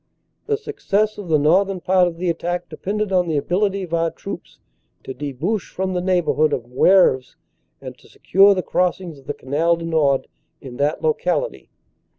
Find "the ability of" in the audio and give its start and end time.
3.27-3.93